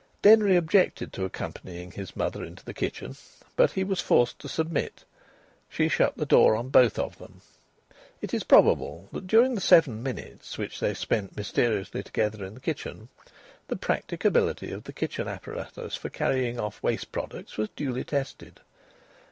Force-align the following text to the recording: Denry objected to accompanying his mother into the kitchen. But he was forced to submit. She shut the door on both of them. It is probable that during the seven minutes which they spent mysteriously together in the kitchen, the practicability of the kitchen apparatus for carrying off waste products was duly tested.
Denry 0.23 0.55
objected 0.55 1.13
to 1.13 1.25
accompanying 1.25 1.91
his 1.91 2.15
mother 2.15 2.43
into 2.43 2.65
the 2.65 2.73
kitchen. 2.73 3.15
But 3.55 3.69
he 3.73 3.83
was 3.83 4.01
forced 4.01 4.39
to 4.39 4.49
submit. 4.49 5.05
She 5.69 5.87
shut 5.89 6.17
the 6.17 6.25
door 6.25 6.55
on 6.55 6.69
both 6.69 6.97
of 6.97 7.19
them. 7.19 7.41
It 8.19 8.33
is 8.33 8.43
probable 8.43 9.09
that 9.11 9.27
during 9.27 9.53
the 9.53 9.61
seven 9.61 10.01
minutes 10.01 10.57
which 10.57 10.79
they 10.79 10.95
spent 10.95 11.37
mysteriously 11.37 12.01
together 12.01 12.43
in 12.43 12.55
the 12.55 12.59
kitchen, 12.59 13.09
the 13.67 13.75
practicability 13.75 14.71
of 14.71 14.85
the 14.85 14.91
kitchen 14.93 15.27
apparatus 15.27 15.95
for 15.95 16.09
carrying 16.09 16.59
off 16.59 16.81
waste 16.81 17.11
products 17.11 17.55
was 17.59 17.69
duly 17.75 18.03
tested. 18.03 18.59